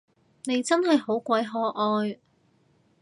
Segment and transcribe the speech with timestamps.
[0.45, 2.19] 你真係好鬼可愛